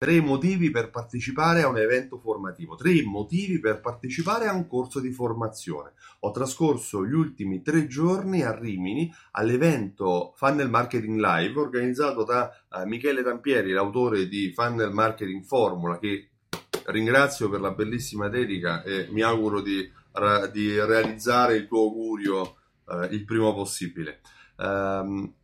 [0.00, 5.00] Tre motivi per partecipare a un evento formativo, tre motivi per partecipare a un corso
[5.00, 5.94] di formazione.
[6.20, 12.86] Ho trascorso gli ultimi tre giorni a Rimini all'evento Funnel Marketing Live organizzato da uh,
[12.86, 16.28] Michele Tampieri, l'autore di Funnel Marketing Formula, che
[16.86, 19.90] ringrazio per la bellissima dedica e mi auguro di,
[20.52, 22.54] di realizzare il tuo augurio
[22.84, 24.20] uh, il prima possibile.
[24.58, 25.34] Um,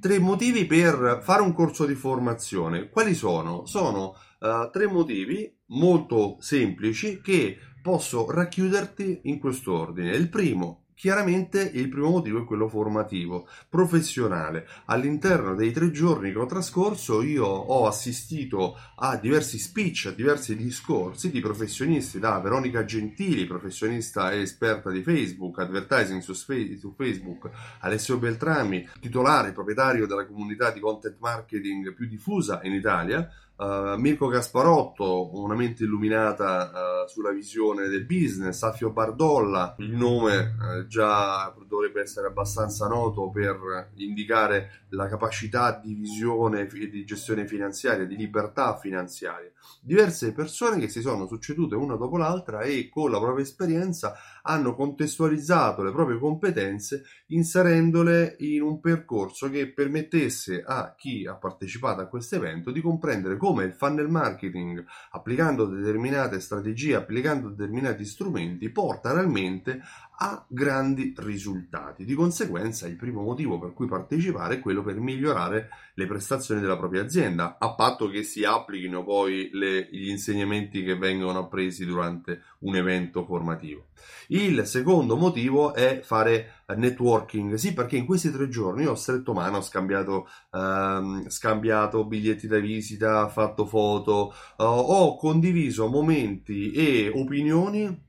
[0.00, 2.88] tre motivi per fare un corso di formazione.
[2.88, 3.66] Quali sono?
[3.66, 10.10] Sono uh, tre motivi molto semplici che posso racchiuderti in quest'ordine.
[10.16, 14.66] Il primo, Chiaramente il primo motivo è quello formativo, professionale.
[14.86, 20.56] All'interno dei tre giorni che ho trascorso io ho assistito a diversi speech, a diversi
[20.56, 28.16] discorsi di professionisti, da Veronica Gentili, professionista e esperta di Facebook, advertising su, Facebook, Alessio
[28.18, 34.26] Beltrami, titolare e proprietario della comunità di content marketing più diffusa in Italia, Uh, Mirko
[34.26, 41.54] Gasparotto, una mente illuminata uh, sulla visione del business, Alfio Bardolla, il nome uh, già
[41.64, 48.16] dovrebbe essere abbastanza noto per indicare la capacità di visione e di gestione finanziaria, di
[48.16, 49.52] libertà finanziaria.
[49.80, 54.74] Diverse persone che si sono succedute una dopo l'altra e con la propria esperienza hanno
[54.74, 62.06] contestualizzato le proprie competenze inserendole in un percorso che permettesse a chi ha partecipato a
[62.06, 69.12] questo evento di comprendere come il funnel marketing, applicando determinate strategie, applicando determinati strumenti, porta
[69.12, 69.82] realmente
[70.16, 72.06] a grandi risultati.
[72.06, 76.78] Di conseguenza, il primo motivo per cui partecipare è quello per migliorare le prestazioni della
[76.78, 82.44] propria azienda, a patto che si applichino poi le, gli insegnamenti che vengono appresi durante
[82.60, 83.88] un evento formativo.
[84.28, 89.58] Il secondo motivo è fare networking, sì, perché in questi tre giorni ho stretto mano,
[89.58, 98.02] ho scambiato, ehm, scambiato biglietti da visita, fatto foto, eh, ho condiviso momenti e opinioni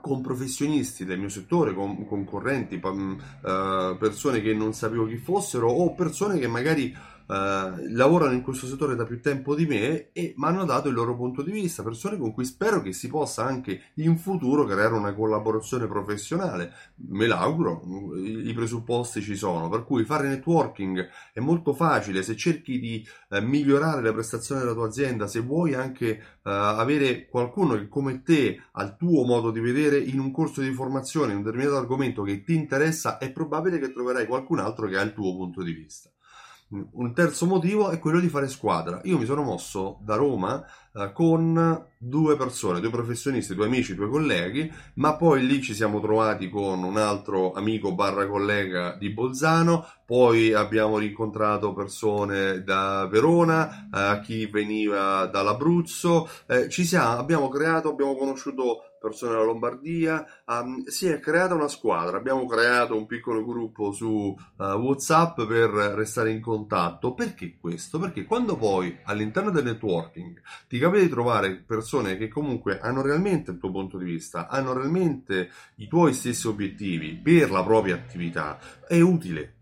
[0.00, 5.94] con professionisti del mio settore, con concorrenti, uh, persone che non sapevo chi fossero o
[5.94, 6.94] persone che magari
[7.26, 10.94] Uh, lavorano in questo settore da più tempo di me e mi hanno dato il
[10.94, 14.94] loro punto di vista, persone con cui spero che si possa anche in futuro creare
[14.94, 16.72] una collaborazione professionale.
[17.08, 17.82] Me l'auguro,
[18.16, 23.42] i presupposti ci sono, per cui fare networking è molto facile se cerchi di uh,
[23.42, 28.62] migliorare le prestazioni della tua azienda, se vuoi anche uh, avere qualcuno che come te
[28.70, 32.22] ha il tuo modo di vedere in un corso di formazione, in un determinato argomento
[32.22, 35.72] che ti interessa, è probabile che troverai qualcun altro che ha il tuo punto di
[35.72, 36.08] vista.
[36.68, 39.00] Un terzo motivo è quello di fare squadra.
[39.04, 44.08] Io mi sono mosso da Roma eh, con due persone, due professionisti, due amici, due
[44.08, 49.86] colleghi, ma poi lì ci siamo trovati con un altro amico barra collega di Bolzano,
[50.04, 57.90] poi abbiamo rincontrato persone da Verona, eh, chi veniva dall'Abruzzo, eh, ci siamo, abbiamo creato,
[57.90, 63.44] abbiamo conosciuto persone della Lombardia, um, si è creata una squadra, abbiamo creato un piccolo
[63.44, 67.14] gruppo su uh, WhatsApp per restare in contatto.
[67.14, 67.98] Perché questo?
[67.98, 73.50] Perché quando poi all'interno del networking ti capita di trovare persone che comunque hanno realmente
[73.50, 78.58] il tuo punto di vista, hanno realmente i tuoi stessi obiettivi per la propria attività,
[78.86, 79.55] è utile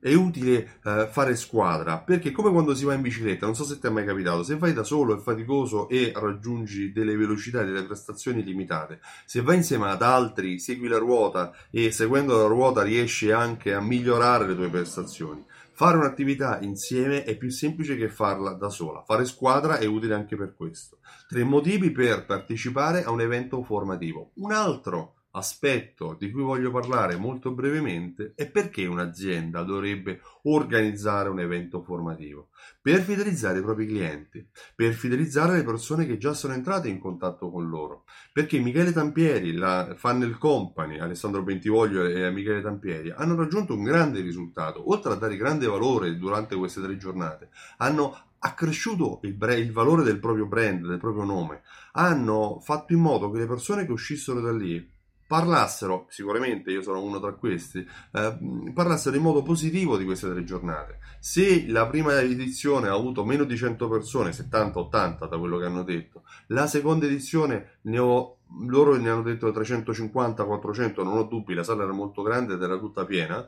[0.00, 3.78] è utile uh, fare squadra perché come quando si va in bicicletta, non so se
[3.78, 7.64] ti è mai capitato, se vai da solo è faticoso e raggiungi delle velocità e
[7.64, 9.00] delle prestazioni limitate.
[9.24, 13.80] Se vai insieme ad altri, segui la ruota e seguendo la ruota riesci anche a
[13.80, 15.44] migliorare le tue prestazioni.
[15.72, 19.04] Fare un'attività insieme è più semplice che farla da sola.
[19.06, 20.98] Fare squadra è utile anche per questo.
[21.28, 24.32] Tre motivi per partecipare a un evento formativo.
[24.34, 31.40] Un altro aspetto di cui voglio parlare molto brevemente è perché un'azienda dovrebbe organizzare un
[31.40, 32.48] evento formativo
[32.80, 37.50] per fidelizzare i propri clienti, per fidelizzare le persone che già sono entrate in contatto
[37.50, 38.04] con loro.
[38.32, 44.20] Perché Michele Tampieri, la Funnel Company, Alessandro Bentivoglio e Michele Tampieri hanno raggiunto un grande
[44.20, 49.72] risultato, oltre a dare grande valore durante queste tre giornate, hanno accresciuto il, brand, il
[49.72, 53.92] valore del proprio brand, del proprio nome, hanno fatto in modo che le persone che
[53.92, 54.96] uscissero da lì
[55.28, 58.38] parlassero, sicuramente io sono uno tra questi, eh,
[58.72, 61.00] parlassero in modo positivo di queste tre giornate.
[61.20, 65.82] Se la prima edizione ha avuto meno di 100 persone, 70-80 da quello che hanno
[65.82, 71.62] detto, la seconda edizione ne ho, loro ne hanno detto 350-400, non ho dubbi, la
[71.62, 73.46] sala era molto grande ed era tutta piena,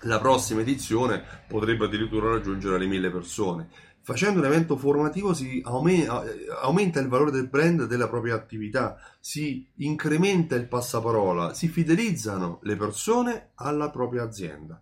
[0.00, 3.68] la prossima edizione potrebbe addirittura raggiungere le 1000 persone.
[4.06, 10.56] Facendo un evento formativo si aumenta il valore del brand della propria attività, si incrementa
[10.56, 14.78] il passaparola, si fidelizzano le persone alla propria azienda.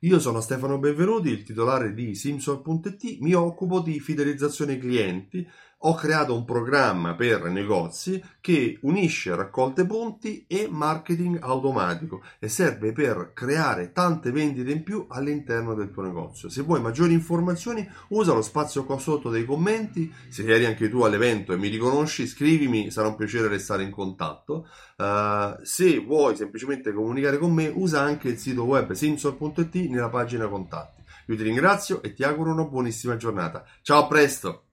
[0.00, 5.46] Io sono Stefano Benvenuti, il titolare di Simsol.it, mi occupo di fidelizzazione clienti
[5.82, 12.92] ho creato un programma per negozi che unisce raccolte punti e marketing automatico e serve
[12.92, 16.50] per creare tante vendite in più all'interno del tuo negozio.
[16.50, 21.00] Se vuoi maggiori informazioni usa lo spazio qua sotto dei commenti, se eri anche tu
[21.02, 24.68] all'evento e mi riconosci scrivimi, sarà un piacere restare in contatto.
[24.98, 30.46] Uh, se vuoi semplicemente comunicare con me usa anche il sito web simsol.it nella pagina
[30.46, 31.00] contatti.
[31.28, 33.64] Io ti ringrazio e ti auguro una buonissima giornata.
[33.82, 34.69] Ciao, a presto!